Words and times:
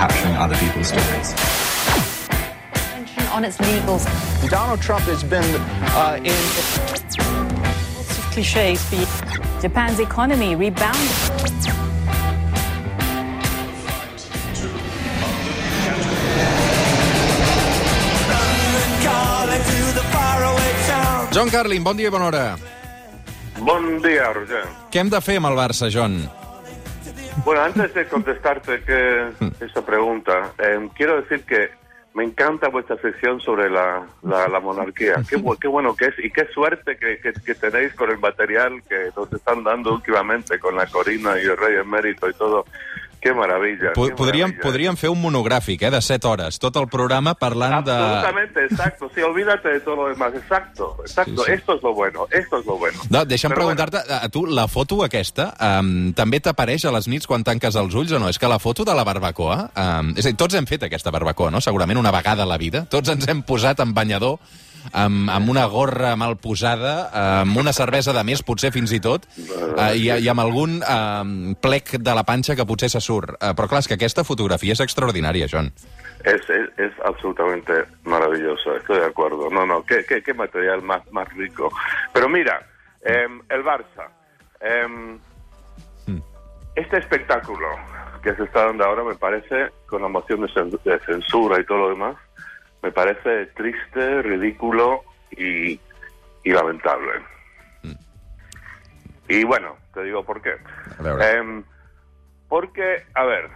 capturing 0.00 0.34
other 0.36 0.56
people's 0.56 0.88
stories. 0.88 1.28
on 3.36 3.44
its 3.44 3.58
legals. 3.58 4.04
Donald 4.48 4.80
Trump 4.80 5.04
has 5.04 5.22
been 5.22 5.44
uh, 5.94 6.16
in. 6.24 6.40
Lots 7.94 8.18
of 8.18 8.24
cliches. 8.32 8.80
Japan's 9.60 10.00
economy 10.00 10.56
rebounded. 10.56 11.16
John 21.30 21.48
Carlin, 21.48 21.84
bon 21.84 21.96
dia 21.96 22.08
i 22.08 22.10
bona 22.10 22.24
hora. 22.24 22.58
Buen 23.60 24.00
día, 24.02 24.32
Roger. 24.32 24.64
Què 24.90 25.04
hem 25.04 25.12
de 25.12 25.20
fer 25.20 25.36
amb 25.38 25.52
el 25.52 25.60
Barça, 25.60 25.92
John? 25.92 26.39
Bueno, 27.44 27.62
antes 27.62 27.92
de 27.94 28.06
contestarte 28.06 28.82
que 28.82 29.28
esta 29.64 29.82
pregunta, 29.84 30.52
eh, 30.58 30.88
quiero 30.94 31.20
decir 31.22 31.42
que 31.44 31.70
me 32.14 32.24
encanta 32.24 32.68
vuestra 32.68 32.96
sección 32.98 33.40
sobre 33.40 33.70
la, 33.70 34.04
la, 34.22 34.46
la 34.48 34.60
monarquía. 34.60 35.14
Qué 35.28 35.68
bueno 35.68 35.94
que 35.96 36.06
es 36.06 36.14
y 36.18 36.30
qué 36.30 36.46
suerte 36.52 36.96
que, 36.96 37.18
que- 37.20 37.32
que 37.32 37.54
tenéis 37.54 37.94
con 37.94 38.10
el 38.10 38.18
material 38.18 38.82
que 38.88 39.10
nos 39.16 39.32
están 39.32 39.62
dando 39.64 39.94
últimamente 39.94 40.58
con 40.58 40.76
la 40.76 40.86
Corina 40.86 41.38
y 41.40 41.44
el 41.46 41.56
Rey 41.56 41.76
Emérito 41.76 42.28
y 42.28 42.34
todo. 42.34 42.66
Qué 43.20 43.34
maravilla. 43.34 43.92
Po 43.92 44.06
qué 44.08 44.14
podríem, 44.16 44.48
maravilla. 44.48 44.62
podríem 44.62 44.96
fer 44.96 45.10
un 45.12 45.20
monogràfic, 45.20 45.82
eh, 45.82 45.90
de 45.92 46.00
7 46.00 46.26
hores, 46.26 46.58
tot 46.58 46.76
el 46.80 46.88
programa 46.88 47.34
parlant 47.34 47.84
de... 47.84 47.92
Absolutamente, 47.92 48.64
exacto. 48.64 49.10
Sí, 49.14 49.20
olvídate 49.20 49.68
de 49.68 49.80
todo 49.80 49.96
lo 49.96 50.08
demás. 50.08 50.32
Exacto, 50.34 50.96
exacto. 51.00 51.44
Sí, 51.44 51.46
sí. 51.46 51.52
Esto 51.52 51.74
es 51.74 51.82
lo 51.82 51.92
bueno, 51.94 52.26
esto 52.30 52.58
es 52.58 52.66
lo 52.66 52.78
bueno. 52.78 53.02
No, 53.10 53.24
deixa'm 53.28 53.52
preguntar-te, 53.52 54.00
a 54.00 54.28
tu, 54.32 54.46
la 54.46 54.66
foto 54.68 55.02
aquesta, 55.04 55.50
um, 55.60 56.14
també 56.16 56.40
t'apareix 56.40 56.86
a 56.88 56.94
les 56.96 57.10
nits 57.12 57.28
quan 57.28 57.44
tanques 57.44 57.76
els 57.76 57.94
ulls 57.94 58.16
o 58.16 58.22
no? 58.22 58.32
És 58.32 58.40
que 58.40 58.48
la 58.48 58.58
foto 58.58 58.88
de 58.88 58.96
la 58.96 59.04
barbacoa... 59.04 59.60
Um, 59.76 60.14
és 60.16 60.24
a 60.24 60.32
dir, 60.32 60.38
tots 60.40 60.56
hem 60.56 60.68
fet 60.70 60.88
aquesta 60.88 61.12
barbacoa, 61.12 61.52
no? 61.52 61.60
Segurament 61.60 62.00
una 62.00 62.14
vegada 62.14 62.48
a 62.48 62.48
la 62.48 62.56
vida. 62.56 62.86
Tots 62.88 63.12
ens 63.12 63.28
hem 63.28 63.44
posat 63.44 63.84
en 63.84 63.92
banyador, 63.92 64.40
amb, 64.92 65.30
amb 65.30 65.50
una 65.52 65.66
gorra 65.70 66.14
mal 66.16 66.36
posada, 66.40 67.10
amb 67.42 67.56
una 67.60 67.72
cervesa 67.76 68.14
de 68.16 68.24
més, 68.26 68.42
potser 68.46 68.72
fins 68.74 68.92
i 68.96 69.00
tot, 69.02 69.26
uh, 69.38 69.92
i, 69.94 70.08
i 70.10 70.28
amb 70.30 70.42
algun 70.42 70.80
um, 70.80 71.54
plec 71.60 71.96
de 71.98 72.14
la 72.16 72.24
panxa 72.28 72.56
que 72.58 72.66
potser 72.68 72.90
se 72.92 73.02
surt. 73.04 73.36
Uh, 73.38 73.54
però 73.56 73.70
clar, 73.70 73.82
és 73.84 73.90
que 73.90 73.98
aquesta 73.98 74.24
fotografia 74.26 74.76
és 74.76 74.84
extraordinària, 74.84 75.48
John. 75.50 75.70
Es, 76.24 76.42
es, 76.52 76.68
es 76.76 76.92
absolutamente 77.04 77.84
maravilloso, 78.04 78.76
estoy 78.76 78.98
de 79.00 79.06
acuerdo. 79.06 79.48
No, 79.50 79.64
no, 79.66 79.82
qué, 79.84 80.04
qué, 80.08 80.22
qué 80.22 80.34
material 80.34 80.82
más, 80.82 81.02
más 81.12 81.28
rico. 81.34 81.70
Pero 82.12 82.28
mira, 82.28 82.60
em, 83.00 83.40
el 83.48 83.64
Barça, 83.64 84.10
em, 84.60 85.18
este 86.74 86.98
espectáculo 86.98 87.66
que 88.22 88.34
se 88.34 88.44
está 88.44 88.66
dando 88.66 88.84
ahora 88.84 89.04
me 89.04 89.14
parece, 89.14 89.70
con 89.86 90.02
la 90.02 90.08
moción 90.08 90.42
de 90.42 90.98
censura 91.00 91.60
y 91.60 91.64
todo 91.64 91.78
lo 91.78 91.88
demás, 91.90 92.16
me 92.82 92.92
parece 92.92 93.46
triste, 93.46 94.22
ridículo 94.22 95.02
y, 95.30 95.80
y 96.44 96.50
lamentable. 96.50 97.12
Y 99.28 99.44
bueno, 99.44 99.76
te 99.94 100.02
digo 100.02 100.24
por 100.24 100.42
qué. 100.42 100.56
Em, 101.20 101.62
porque, 102.48 103.04
a 103.14 103.24
ver, 103.24 103.48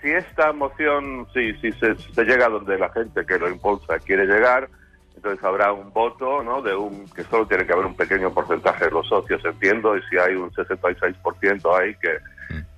si 0.00 0.10
esta 0.10 0.52
moción, 0.52 1.26
si, 1.34 1.52
si 1.60 1.72
se, 1.72 1.94
se 1.94 2.24
llega 2.24 2.48
donde 2.48 2.78
la 2.78 2.90
gente 2.90 3.26
que 3.26 3.38
lo 3.38 3.50
impulsa 3.50 3.98
quiere 3.98 4.24
llegar, 4.24 4.68
entonces 5.14 5.44
habrá 5.44 5.72
un 5.72 5.92
voto, 5.92 6.42
¿no? 6.42 6.62
De 6.62 6.74
un 6.74 7.06
que 7.10 7.22
solo 7.24 7.46
tiene 7.46 7.66
que 7.66 7.74
haber 7.74 7.84
un 7.84 7.96
pequeño 7.96 8.32
porcentaje 8.32 8.86
de 8.86 8.90
los 8.92 9.06
socios, 9.06 9.44
entiendo, 9.44 9.94
y 9.94 10.02
si 10.08 10.16
hay 10.16 10.34
un 10.34 10.50
66% 10.52 11.78
ahí 11.78 11.94
que, 11.96 12.18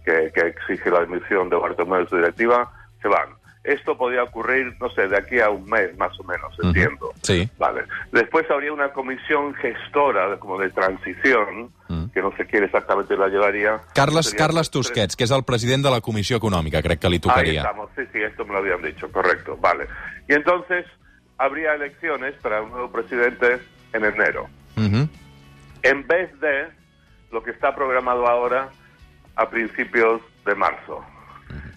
que, 0.05 0.33
que 0.33 0.49
exige 0.49 0.91
la 0.91 1.01
admisión 1.01 1.49
de 1.49 1.57
Bartomeu 1.57 2.01
de 2.01 2.09
su 2.09 2.17
directiva, 2.17 2.69
se 3.01 3.07
van. 3.07 3.42
Esto 3.65 3.97
podría 3.97 4.25
ocurrir, 4.25 4.75
no 4.81 4.91
sé, 4.91 5.07
de 5.07 5.17
aquí 5.17 5.39
a 5.39 5.49
un 5.49 5.65
mes 5.71 5.97
más 5.97 6.19
o 6.19 6.25
menos, 6.25 6.53
entiendo. 6.61 7.13
Sí. 7.23 7.49
Vale. 7.59 7.85
Después 8.11 8.51
habría 8.51 8.73
una 8.73 8.89
comisión 8.93 9.55
gestora, 9.55 10.37
como 10.41 10.59
de 10.59 10.69
transición, 10.71 11.71
que 12.13 12.21
no 12.21 12.35
sé 12.37 12.45
quién 12.47 12.65
exactamente 12.65 13.17
la 13.17 13.29
llevaría. 13.29 13.81
Carles, 13.95 14.27
Sería- 14.31 14.47
Carles 14.47 14.71
Tusquets, 14.71 15.15
que 15.15 15.25
és 15.25 15.31
el 15.31 15.45
president 15.45 15.85
de 15.85 15.91
la 15.93 16.01
Comissió 16.01 16.39
Econòmica, 16.39 16.83
crec 16.83 16.99
que 16.99 17.09
li 17.09 17.17
Ahí 17.17 17.21
tocaria. 17.21 17.61
estamos, 17.63 17.91
sí, 17.95 18.03
sí, 18.13 18.21
esto 18.23 18.45
me 18.45 18.53
lo 18.55 18.59
habían 18.59 18.83
dicho, 18.83 19.13
correcto, 19.13 19.57
vale. 19.61 19.87
Y 20.29 20.33
entonces 20.35 20.85
habría 21.39 21.75
elecciones 21.75 22.35
para 22.43 22.63
un 22.63 22.71
nuevo 22.71 22.91
presidente 22.91 23.61
en 23.93 24.05
enero, 24.05 24.49
en 24.77 26.07
vez 26.07 26.41
de 26.41 26.69
lo 27.31 27.43
que 27.43 27.51
está 27.53 27.75
programado 27.75 28.27
ahora 28.27 28.71
a 29.37 29.49
principios 29.49 30.21
de 30.45 30.55
marzo. 30.55 31.05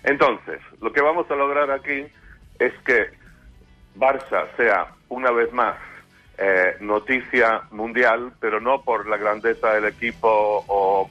Entonces, 0.06 0.62
lo 0.82 0.94
que 0.94 1.02
vamos 1.02 1.30
a 1.32 1.36
lograr 1.36 1.72
aquí 1.72 2.06
es 2.60 2.74
que 2.86 3.10
Barça 3.96 4.46
sea 4.56 4.88
una 5.10 5.32
vez 5.32 5.52
más 5.52 5.78
eh, 6.38 6.78
noticia 6.80 7.64
mundial, 7.72 8.32
pero 8.40 8.60
no 8.60 8.84
por 8.84 9.08
la 9.08 9.18
grandeza 9.18 9.74
del 9.74 9.86
equipo 9.86 10.64
o 10.68 11.10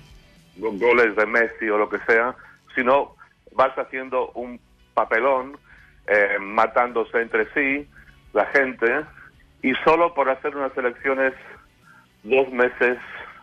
goles 0.56 1.16
de 1.16 1.26
Messi 1.26 1.68
o 1.68 1.78
lo 1.78 1.88
que 1.88 1.98
sea, 2.06 2.36
sino 2.76 3.16
Barça 3.52 3.82
haciendo 3.82 4.30
un 4.34 4.60
papelón, 4.94 5.58
eh, 6.06 6.38
matándose 6.40 7.20
entre 7.20 7.52
sí, 7.52 7.88
la 8.32 8.46
gente, 8.46 9.04
y 9.62 9.74
solo 9.84 10.14
por 10.14 10.30
hacer 10.30 10.54
unas 10.54 10.76
elecciones 10.76 11.32
dos 12.22 12.48
meses 12.52 12.98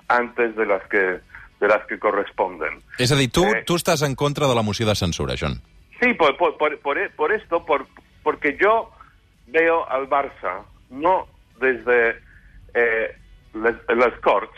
antes 0.07 0.55
de 0.55 0.65
las 0.65 0.83
que 0.87 1.19
de 1.61 1.67
las 1.69 1.85
que 1.87 1.97
corresponden. 1.99 2.81
És 2.99 3.11
a 3.11 3.15
dir, 3.15 3.29
tu, 3.31 3.45
Eh. 3.45 3.63
tu 3.63 3.75
estàs 3.77 4.01
en 4.01 4.15
contra 4.15 4.47
de 4.49 4.55
la 4.55 4.63
moció 4.63 4.85
de 4.87 4.95
censura, 4.95 5.35
John. 5.39 5.61
Sí, 6.01 6.13
por, 6.15 6.35
por, 6.35 6.57
por, 6.57 6.77
por, 6.79 6.97
e- 6.97 7.09
por 7.11 7.31
esto, 7.31 7.63
por, 7.65 7.85
porque 8.23 8.57
yo 8.59 8.89
veo 9.47 9.87
al 9.89 10.09
Barça 10.09 10.63
no 10.89 11.27
desde 11.59 12.17
eh, 12.73 13.15
les, 13.53 13.75
las 13.95 14.13
Corts, 14.21 14.57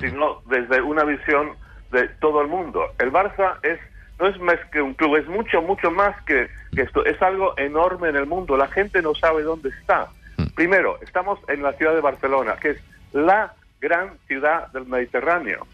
sino 0.00 0.40
desde 0.46 0.80
una 0.80 1.02
visión 1.04 1.56
de 1.90 2.08
todo 2.20 2.40
el 2.40 2.48
mundo. 2.48 2.86
El 2.98 3.10
Barça 3.12 3.58
es 3.62 3.78
no 4.20 4.28
es 4.28 4.38
más 4.38 4.58
que 4.70 4.80
un 4.80 4.94
club, 4.94 5.16
es 5.16 5.26
mucho, 5.26 5.60
mucho 5.60 5.90
más 5.90 6.14
que, 6.24 6.48
que 6.72 6.82
esto. 6.82 7.04
Es 7.04 7.20
algo 7.20 7.52
enorme 7.58 8.08
en 8.10 8.16
el 8.16 8.26
mundo. 8.26 8.56
La 8.56 8.68
gente 8.68 9.02
no 9.02 9.12
sabe 9.16 9.42
dónde 9.42 9.70
está. 9.70 10.08
Primero, 10.54 11.00
estamos 11.02 11.40
en 11.48 11.62
la 11.64 11.72
ciudad 11.72 11.94
de 11.94 12.00
Barcelona, 12.00 12.54
que 12.62 12.70
es 12.70 12.78
la 13.12 13.52
gran 13.80 14.16
ciudad 14.28 14.68
del 14.72 14.86
Mediterráneo. 14.86 15.66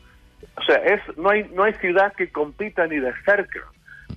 O 0.57 0.63
sea, 0.63 0.77
es, 0.77 1.01
no, 1.17 1.31
hay, 1.31 1.45
no 1.55 1.65
hay 1.65 1.75
ciudad 1.75 2.13
que 2.15 2.31
compita 2.31 2.87
ni 2.87 2.99
de 2.99 3.13
cerca 3.25 3.61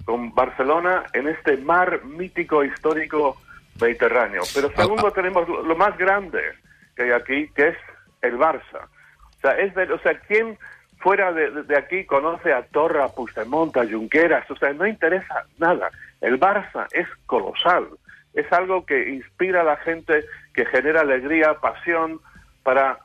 con 0.06 0.34
Barcelona 0.36 1.04
en 1.14 1.28
este 1.28 1.58
mar 1.58 2.04
mítico 2.04 2.64
histórico 2.64 3.38
mediterráneo. 3.80 4.42
Pero 4.54 4.70
segundo 4.76 5.12
tenemos 5.12 5.48
lo, 5.48 5.64
lo 5.64 5.76
más 5.76 5.98
grande 5.98 6.42
que 6.96 7.04
hay 7.04 7.12
aquí, 7.12 7.48
que 7.56 7.70
es 7.70 7.78
el 8.22 8.38
Barça. 8.38 8.86
O 9.38 9.42
sea, 9.42 9.52
es 9.58 9.74
de, 9.76 9.84
o 9.92 10.00
sea, 10.00 10.20
¿quién 10.28 10.58
fuera 11.00 11.32
de, 11.34 11.50
de- 11.52 11.64
de 11.64 11.78
aquí 11.78 12.06
conoce 12.06 12.54
a 12.54 12.64
Torra, 12.64 13.08
Puigdemont, 13.10 13.76
a 13.78 13.86
Junqueras? 13.86 14.50
O 14.52 14.56
sea, 14.56 14.74
no 14.74 14.86
interesa 14.88 15.46
nada. 15.58 15.90
El 16.22 16.40
Barça 16.40 16.88
es 16.94 17.08
colosal. 17.26 17.88
Es 18.34 18.52
algo 18.52 18.86
que 18.86 19.10
inspira 19.10 19.62
a 19.62 19.66
la 19.66 19.78
gente, 19.78 20.26
que 20.54 20.66
genera 20.66 21.02
alegría, 21.02 21.54
pasión 21.56 22.20
para 22.64 22.98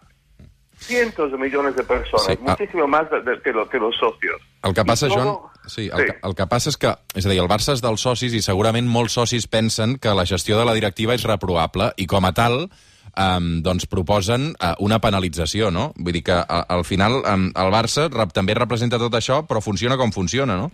cientos 0.78 1.30
de 1.32 1.38
millones 1.38 1.76
de 1.76 1.82
personas, 1.84 2.26
Sí, 2.26 2.32
ah. 2.46 2.50
muchísimo 2.50 2.86
más 2.86 3.10
de- 3.10 3.22
de- 3.22 3.40
que, 3.42 3.52
lo- 3.52 3.68
que 3.68 3.78
los 3.78 3.96
socios. 3.96 4.40
El 4.62 4.74
que 4.74 4.84
passa, 4.84 5.08
todo- 5.08 5.50
Sí, 5.66 5.90
el, 5.92 5.98
Sí. 5.98 6.04
Que, 6.06 6.18
el 6.28 6.34
que 6.34 6.46
passa 6.46 6.70
és 6.70 6.76
que, 6.78 6.94
és 7.14 7.26
a 7.26 7.28
dir, 7.28 7.40
el 7.42 7.48
Barça 7.48 7.74
és 7.74 7.82
dels 7.82 8.00
socis 8.00 8.32
i 8.32 8.40
segurament 8.40 8.86
molts 8.88 9.12
socis 9.12 9.46
pensen 9.46 9.98
que 9.98 10.08
la 10.14 10.24
gestió 10.24 10.58
de 10.58 10.64
la 10.64 10.72
directiva 10.72 11.12
és 11.14 11.24
reprobable 11.24 11.92
i 11.98 12.06
com 12.06 12.24
a 12.24 12.32
tal 12.32 12.70
um, 13.18 13.60
doncs 13.62 13.84
proposen 13.86 14.54
uh, 14.62 14.74
una 14.78 14.98
penalització, 15.00 15.70
no? 15.70 15.92
Vull 15.96 16.12
dir 16.14 16.22
que 16.24 16.32
a, 16.32 16.60
al 16.70 16.84
final 16.84 17.18
um, 17.20 17.48
el 17.54 17.70
Barça 17.74 18.08
rep, 18.08 18.32
també 18.32 18.54
representa 18.54 18.96
tot 18.98 19.12
això, 19.18 19.42
però 19.46 19.60
funciona 19.60 19.96
com 19.98 20.10
funciona, 20.12 20.56
no? 20.56 20.70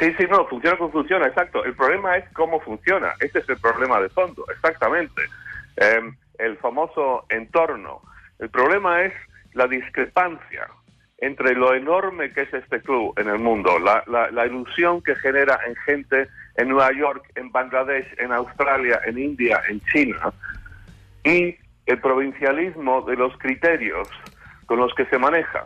Sí, 0.00 0.10
sí, 0.18 0.24
no, 0.28 0.44
funciona 0.48 0.76
como 0.78 0.90
funciona, 0.90 1.26
exacto. 1.28 1.62
El 1.64 1.74
problema 1.76 2.16
es 2.16 2.24
cómo 2.32 2.58
funciona. 2.60 3.12
Este 3.20 3.40
es 3.40 3.48
el 3.48 3.58
problema 3.58 4.00
de 4.00 4.08
fondo, 4.08 4.44
exactamente. 4.52 5.22
Eh, 5.76 6.00
el 6.38 6.56
famoso 6.58 7.26
entorno. 7.28 8.00
El 8.40 8.48
problema 8.50 9.02
es 9.02 9.12
la 9.54 9.66
discrepancia 9.66 10.68
entre 11.18 11.54
lo 11.54 11.74
enorme 11.74 12.32
que 12.32 12.42
es 12.42 12.52
este 12.52 12.80
club 12.80 13.14
en 13.16 13.28
el 13.28 13.38
mundo, 13.38 13.78
la, 13.78 14.02
la, 14.08 14.30
la 14.30 14.46
ilusión 14.46 15.02
que 15.02 15.14
genera 15.16 15.58
en 15.66 15.76
gente 15.76 16.28
en 16.56 16.68
Nueva 16.68 16.90
York, 16.92 17.24
en 17.36 17.50
Bangladesh, 17.52 18.06
en 18.18 18.32
Australia, 18.32 19.00
en 19.06 19.18
India, 19.18 19.62
en 19.68 19.80
China, 19.82 20.32
y 21.24 21.56
el 21.86 21.98
provincialismo 22.00 23.02
de 23.02 23.16
los 23.16 23.36
criterios 23.38 24.08
con 24.66 24.78
los 24.78 24.92
que 24.94 25.06
se 25.06 25.18
maneja. 25.18 25.64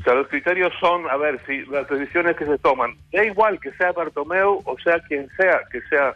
O 0.00 0.02
sea, 0.02 0.14
los 0.14 0.28
criterios 0.28 0.72
son, 0.80 1.08
a 1.08 1.16
ver, 1.16 1.40
si 1.46 1.64
las 1.66 1.88
decisiones 1.88 2.36
que 2.36 2.46
se 2.46 2.58
toman, 2.58 2.94
da 3.12 3.24
igual 3.24 3.58
que 3.60 3.72
sea 3.72 3.92
Bartomeu 3.92 4.60
o 4.64 4.78
sea 4.80 5.00
quien 5.00 5.28
sea 5.36 5.60
que 5.70 5.80
sea 5.82 6.14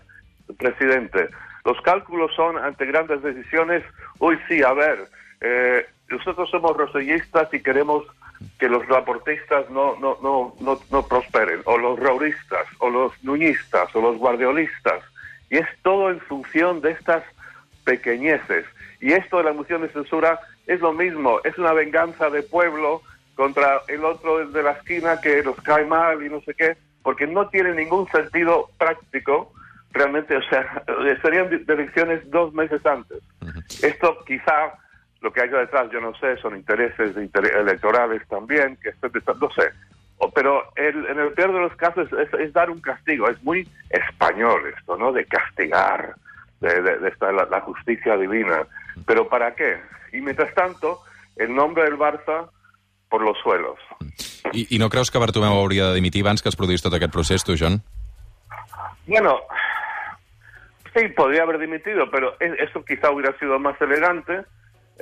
presidente. 0.58 1.28
Los 1.64 1.80
cálculos 1.82 2.34
son 2.34 2.58
ante 2.58 2.86
grandes 2.86 3.22
decisiones, 3.22 3.82
uy, 4.18 4.38
sí, 4.48 4.62
a 4.62 4.72
ver, 4.72 4.98
eh, 5.40 5.86
nosotros 6.08 6.50
somos 6.50 6.76
rosellistas 6.76 7.52
y 7.52 7.60
queremos 7.60 8.04
que 8.58 8.68
los 8.68 8.88
laportistas 8.88 9.68
no, 9.70 9.96
no, 9.96 10.18
no, 10.22 10.54
no, 10.60 10.78
no 10.90 11.06
prosperen, 11.06 11.60
o 11.64 11.76
los 11.76 11.98
rauristas, 11.98 12.66
o 12.78 12.88
los 12.88 13.12
nuñistas, 13.24 13.94
o 13.94 14.00
los 14.00 14.16
guardiolistas. 14.16 15.02
Y 15.50 15.58
es 15.58 15.66
todo 15.82 16.10
en 16.10 16.20
función 16.20 16.80
de 16.80 16.92
estas 16.92 17.24
pequeñeces. 17.84 18.64
Y 19.00 19.12
esto 19.12 19.38
de 19.38 19.44
la 19.44 19.52
moción 19.52 19.82
de 19.82 19.88
censura 19.88 20.40
es 20.66 20.80
lo 20.80 20.92
mismo, 20.92 21.40
es 21.44 21.56
una 21.58 21.72
venganza 21.72 22.30
de 22.30 22.42
pueblo 22.42 23.02
contra 23.34 23.80
el 23.88 24.04
otro 24.04 24.46
de 24.48 24.62
la 24.62 24.72
esquina 24.72 25.20
que 25.20 25.42
los 25.42 25.56
cae 25.62 25.84
mal 25.86 26.22
y 26.24 26.28
no 26.28 26.40
sé 26.42 26.54
qué, 26.54 26.76
porque 27.02 27.26
no 27.26 27.48
tiene 27.48 27.72
ningún 27.72 28.08
sentido 28.08 28.68
práctico 28.78 29.52
realmente, 29.92 30.36
o 30.36 30.42
sea, 30.42 30.82
serían 31.22 31.64
elecciones 31.66 32.28
dos 32.30 32.52
meses 32.52 32.84
antes. 32.84 33.22
Esto 33.82 34.18
quizá 34.26 34.74
lo 35.20 35.32
que 35.32 35.42
haya 35.42 35.58
detrás, 35.58 35.90
yo 35.90 36.00
no 36.00 36.14
sé, 36.16 36.36
son 36.38 36.56
intereses 36.56 37.16
electorales 37.16 38.22
también, 38.28 38.76
que 38.82 38.92
no 39.40 39.50
sé. 39.50 39.70
Pero 40.34 40.64
el- 40.76 41.06
en 41.06 41.18
el 41.18 41.32
peor 41.32 41.52
de 41.52 41.60
los 41.60 41.74
casos 41.76 42.08
es, 42.12 42.32
es 42.34 42.52
dar 42.52 42.70
un 42.70 42.80
castigo, 42.80 43.28
es 43.28 43.42
muy 43.42 43.68
español 43.90 44.62
esto, 44.76 44.96
¿no? 44.96 45.12
De 45.12 45.24
castigar, 45.24 46.14
de, 46.60 46.82
de- 46.82 46.98
de 46.98 47.08
esta, 47.08 47.32
la, 47.32 47.44
la 47.46 47.60
justicia 47.62 48.16
divina. 48.16 48.66
¿Pero 49.06 49.28
para 49.28 49.54
qué? 49.54 49.80
Y 50.12 50.20
mientras 50.20 50.52
tanto, 50.54 51.00
el 51.36 51.54
nombre 51.54 51.84
del 51.84 51.96
Barça 51.96 52.48
por 53.08 53.22
los 53.22 53.38
suelos. 53.38 53.78
I, 54.52 54.66
I 54.74 54.78
no 54.78 54.88
creus 54.90 55.10
que 55.10 55.18
Bartomeu 55.18 55.52
hauria 55.52 55.88
de 55.88 55.94
dimitir 55.94 56.24
abans 56.24 56.42
que 56.42 56.48
es 56.48 56.56
produís 56.56 56.82
tot 56.82 56.94
aquest 56.94 57.12
procés, 57.12 57.44
tu, 57.44 57.54
John? 57.58 57.80
Bueno, 59.06 59.40
sí, 60.94 61.08
podría 61.08 61.42
haber 61.42 61.58
dimitido, 61.58 62.10
pero 62.10 62.34
eso 62.40 62.84
quizá 62.84 63.10
hubiera 63.10 63.36
sido 63.38 63.58
más 63.58 63.80
elegante 63.80 64.42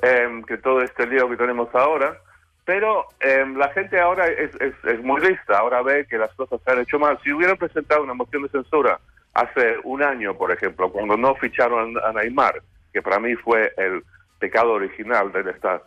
em, 0.02 0.42
que 0.44 0.58
todo 0.58 0.80
este 0.82 1.06
lío 1.06 1.28
que 1.28 1.36
tenemos 1.36 1.74
ahora. 1.74 2.18
Pero 2.64 3.06
em, 3.20 3.56
la 3.56 3.68
gente 3.70 4.00
ahora 4.00 4.26
es, 4.26 4.50
es, 4.60 4.74
es 4.84 5.02
muy 5.02 5.20
lista, 5.20 5.58
ahora 5.58 5.82
ve 5.82 6.04
que 6.06 6.18
las 6.18 6.34
cosas 6.34 6.60
se 6.64 6.70
han 6.72 6.80
hecho 6.80 6.98
mal. 6.98 7.18
Si 7.22 7.32
hubieran 7.32 7.56
presentado 7.56 8.02
una 8.02 8.14
moción 8.14 8.42
de 8.42 8.48
censura 8.48 8.98
hace 9.34 9.76
un 9.84 10.02
año, 10.02 10.34
por 10.36 10.50
ejemplo, 10.50 10.90
cuando 10.90 11.16
no 11.16 11.34
ficharon 11.36 11.94
a 12.04 12.12
Neymar, 12.12 12.60
que 12.92 13.02
para 13.02 13.20
mí 13.20 13.34
fue 13.36 13.72
el 13.76 14.02
pecado 14.40 14.72
original 14.72 15.30
de 15.32 15.48
esta 15.50 15.80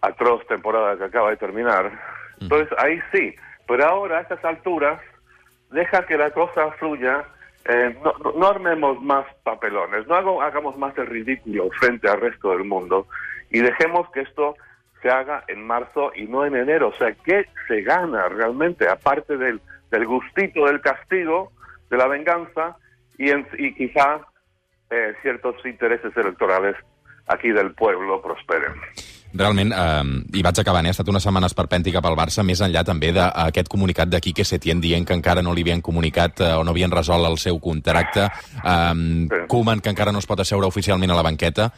atroz 0.00 0.44
temporada 0.48 0.96
que 0.96 1.04
acaba 1.04 1.30
de 1.30 1.36
terminar, 1.36 1.92
entonces 2.40 2.68
ahí 2.78 3.00
sí. 3.12 3.34
Pero 3.68 3.84
ahora, 3.86 4.18
a 4.18 4.20
estas 4.22 4.44
alturas, 4.44 5.00
deja 5.70 6.06
que 6.06 6.16
la 6.16 6.30
cosa 6.30 6.70
fluya, 6.72 7.24
eh, 7.66 7.96
no 8.36 8.46
armemos 8.48 9.00
más 9.02 9.26
papelones, 9.42 10.06
no 10.06 10.14
hago- 10.14 10.42
hagamos 10.42 10.76
más 10.78 10.96
el 10.98 11.06
ridículo 11.06 11.68
frente 11.78 12.08
al 12.08 12.20
resto 12.20 12.50
del 12.50 12.64
mundo 12.64 13.06
y 13.50 13.60
dejemos 13.60 14.08
que 14.12 14.20
esto 14.22 14.54
se 15.02 15.08
haga 15.10 15.44
en 15.48 15.64
marzo 15.66 16.10
y 16.14 16.24
no 16.24 16.44
en 16.44 16.56
enero. 16.56 16.88
O 16.88 16.96
sea, 16.98 17.12
¿qué 17.24 17.44
se 17.68 17.82
gana 17.82 18.28
realmente? 18.28 18.88
Aparte 18.88 19.36
del, 19.36 19.60
del 19.90 20.06
gustito 20.06 20.64
del 20.66 20.80
castigo, 20.80 21.52
de 21.90 21.96
la 21.96 22.06
venganza 22.08 22.76
y, 23.18 23.30
en- 23.30 23.46
y 23.58 23.74
quizá 23.74 24.20
eh, 24.90 25.14
ciertos 25.22 25.54
intereses 25.64 26.16
electorales 26.16 26.76
aquí 27.28 27.48
del 27.50 27.72
pueblo 27.74 28.20
prosperen. 28.22 28.72
Realment, 29.36 29.72
eh, 29.74 30.02
i 30.38 30.42
vaig 30.42 30.60
acabant, 30.62 30.86
eh? 30.86 30.92
ha 30.92 30.94
estat 30.94 31.08
una 31.12 31.20
setmana 31.20 31.48
esperpèntica 31.50 32.00
pel 32.00 32.14
Barça, 32.16 32.44
més 32.46 32.60
enllà 32.64 32.84
també 32.86 33.10
d'aquest 33.12 33.68
comunicat 33.68 34.08
de 34.08 34.20
Quique 34.22 34.46
Setién 34.48 34.80
dient 34.80 35.04
que 35.04 35.12
encara 35.18 35.42
no 35.42 35.52
li 35.52 35.64
havien 35.66 35.82
comunicat 35.84 36.40
eh, 36.40 36.52
o 36.56 36.62
no 36.64 36.70
havien 36.72 36.94
resolt 36.94 37.26
el 37.28 37.36
seu 37.42 37.58
contracte, 37.60 38.28
eh, 38.30 38.94
Sí. 38.94 39.42
Koeman, 39.50 39.80
que 39.82 39.90
encara 39.92 40.12
no 40.14 40.22
es 40.22 40.26
pot 40.30 40.40
asseure 40.40 40.66
oficialment 40.70 41.10
a 41.12 41.18
la 41.18 41.26
banqueta, 41.26 41.72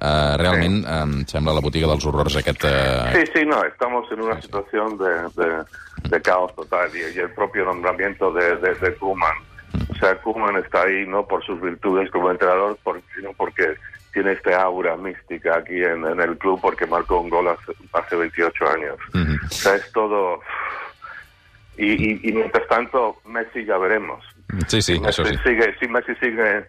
eh, 0.00 0.36
realment 0.38 0.84
eh, 0.84 1.00
em 1.02 1.12
sembla 1.26 1.54
la 1.54 1.60
botiga 1.60 1.86
dels 1.90 2.04
horrors 2.06 2.36
aquest... 2.36 2.64
Eh... 2.64 3.12
Sí, 3.14 3.32
sí, 3.40 3.44
no, 3.46 3.62
estamos 3.64 4.10
en 4.12 4.20
una 4.20 4.40
situación 4.40 4.98
de, 4.98 5.12
de- 5.36 5.64
de 6.10 6.20
caos 6.20 6.54
total 6.54 6.90
y, 6.94 7.16
y 7.16 7.18
el 7.20 7.30
propio 7.32 7.64
nombramiento 7.64 8.30
de, 8.32 8.56
de, 8.56 8.74
de 8.74 8.94
Koeman. 8.96 9.36
O 9.90 9.94
sea, 9.96 10.14
Koeman 10.20 10.56
está 10.56 10.82
ahí 10.82 11.06
no 11.06 11.26
por 11.26 11.42
sus 11.44 11.60
virtudes 11.60 12.10
como 12.10 12.30
entrenador, 12.30 12.76
por- 12.82 13.00
sino 13.16 13.32
porque 13.32 13.74
tiene 14.12 14.32
este 14.32 14.54
aura 14.54 14.96
mística 14.96 15.56
aquí 15.58 15.82
en, 15.82 16.04
en 16.04 16.20
el 16.20 16.36
club 16.38 16.60
porque 16.60 16.86
marcó 16.86 17.20
un 17.20 17.30
gol 17.30 17.48
hace, 17.48 17.72
hace 17.92 18.16
28 18.16 18.68
años. 18.70 18.96
O 19.50 19.54
sea, 19.54 19.74
es 19.76 19.90
todo... 19.92 20.40
Y, 21.76 21.90
y, 21.90 22.20
y 22.22 22.32
mientras 22.32 22.68
tanto, 22.68 23.16
Messi 23.24 23.64
ya 23.64 23.76
veremos. 23.78 24.24
Sí, 24.68 24.80
sí, 24.80 25.00
Messi 25.00 25.22
això 25.22 25.26
sí. 25.26 25.36
sigue, 25.42 25.74
si 25.80 25.88
Messi 25.88 26.14
sigue 26.20 26.66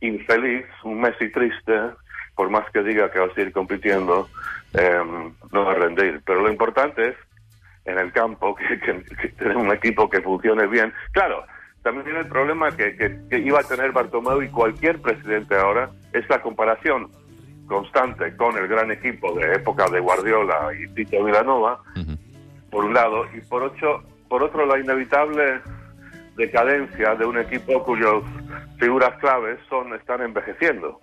infeliz, 0.00 0.64
un 0.84 1.00
Messi 1.00 1.28
triste, 1.32 1.74
por 2.34 2.50
más 2.50 2.68
que 2.70 2.82
diga 2.82 3.10
que 3.10 3.18
va 3.18 3.26
a 3.26 3.34
seguir 3.34 3.52
compitiendo, 3.52 4.28
eh, 4.74 5.00
no 5.52 5.64
va 5.64 5.72
a 5.72 5.74
rendir. 5.74 6.20
Pero 6.24 6.42
lo 6.42 6.50
importante 6.50 7.08
es 7.08 7.16
en 7.84 7.98
el 7.98 8.12
campo 8.12 8.54
que, 8.56 8.78
que, 8.80 9.04
que 9.16 9.28
tener 9.30 9.56
un 9.56 9.72
equipo 9.72 10.08
que 10.08 10.20
funcione 10.20 10.66
bien. 10.66 10.92
Claro, 11.12 11.44
también 11.84 12.04
tiene 12.04 12.20
el 12.20 12.28
problema 12.28 12.74
que, 12.74 13.20
iba 13.30 13.60
a 13.60 13.62
tener 13.62 13.92
Bartomeu 13.92 14.42
y 14.42 14.48
cualquier 14.48 15.02
presidente 15.02 15.54
ahora, 15.54 15.90
es 16.14 16.28
la 16.30 16.40
comparación 16.40 17.10
constante 17.66 18.34
con 18.36 18.56
el 18.56 18.66
gran 18.68 18.90
equipo 18.90 19.34
de 19.34 19.52
época 19.52 19.86
de 19.90 20.00
Guardiola 20.00 20.70
y 20.72 20.88
Tito 20.94 21.22
Villanova, 21.22 21.80
Ujú. 21.94 22.16
por 22.70 22.86
un 22.86 22.94
lado, 22.94 23.26
y 23.34 23.40
por, 23.42 23.62
ocho, 23.62 24.02
por 24.28 24.42
otro 24.42 24.64
la 24.64 24.78
inevitable 24.78 25.60
decadencia 26.36 27.14
de 27.16 27.26
un 27.26 27.38
equipo 27.38 27.84
cuyas 27.84 28.22
figuras 28.78 29.18
claves 29.18 29.58
son 29.68 29.94
están 29.94 30.22
envejeciendo. 30.22 31.00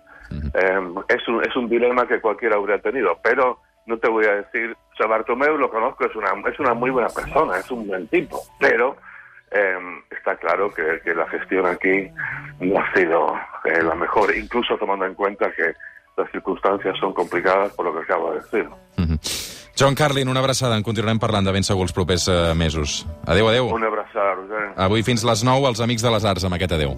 Eh, 0.53 0.79
es, 1.09 1.27
un, 1.27 1.43
es 1.43 1.55
un 1.55 1.69
dilema 1.69 2.07
que 2.07 2.21
cualquiera 2.21 2.55
habría 2.55 2.79
tenido, 2.79 3.17
pero 3.23 3.59
no 3.85 3.97
te 3.97 4.09
voy 4.09 4.25
a 4.25 4.35
decir, 4.35 4.71
o 4.71 4.95
sea, 4.95 5.07
Bartomeu 5.07 5.57
lo 5.57 5.69
conozco, 5.69 6.05
es 6.05 6.15
una, 6.15 6.29
es 6.49 6.59
una 6.59 6.73
muy 6.73 6.89
buena 6.91 7.09
persona, 7.09 7.57
es 7.57 7.69
un 7.71 7.87
buen 7.87 8.07
tipo, 8.07 8.41
pero 8.59 8.95
eh, 9.51 9.77
está 10.09 10.35
claro 10.37 10.71
que, 10.73 11.01
que 11.03 11.13
la 11.13 11.27
gestión 11.27 11.65
aquí 11.65 12.09
no 12.59 12.79
ha 12.79 12.93
sido 12.93 13.35
eh, 13.65 13.83
la 13.83 13.95
mejor, 13.95 14.35
incluso 14.35 14.77
tomando 14.77 15.05
en 15.05 15.15
cuenta 15.15 15.51
que 15.51 15.73
las 16.17 16.31
circunstancias 16.31 16.97
son 16.99 17.13
complicadas 17.13 17.73
por 17.73 17.85
lo 17.85 17.93
que 17.93 18.01
acabo 18.01 18.31
de 18.31 18.39
decir. 18.39 18.67
Mhm. 18.97 19.19
John 19.77 19.95
Carlin, 19.95 20.27
una 20.27 20.41
abraçada. 20.41 20.75
En 20.77 20.83
continuarem 20.83 21.17
parlant 21.17 21.47
de 21.47 21.53
ben 21.55 21.63
segur 21.65 21.87
els 21.87 21.93
propers 21.95 22.27
eh, 22.29 22.53
mesos. 22.53 23.01
Adéu, 23.25 23.47
adéu. 23.49 23.71
Una 23.73 23.87
abraçada, 23.89 24.35
Roger. 24.35 24.67
Avui 24.77 25.01
fins 25.01 25.23
les 25.25 25.41
9, 25.47 25.71
els 25.71 25.81
Amics 25.81 26.05
de 26.05 26.11
les 26.13 26.27
Arts, 26.27 26.45
amb 26.45 26.59
aquest 26.59 26.75
adéu. 26.77 26.93